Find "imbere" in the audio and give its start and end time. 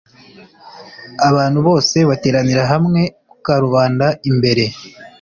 4.29-4.63